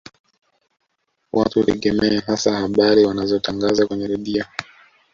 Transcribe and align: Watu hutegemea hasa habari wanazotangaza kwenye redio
Watu 1.31 1.59
hutegemea 1.59 2.21
hasa 2.27 2.53
habari 2.55 3.05
wanazotangaza 3.05 3.87
kwenye 3.87 4.07
redio 4.07 4.45